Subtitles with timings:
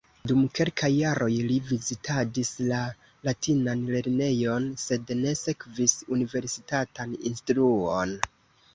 [0.29, 2.81] Dum kelkaj jaroj li vizitadis la
[3.29, 8.23] latinan lernejon, sed ne sekvis universitatan instruon.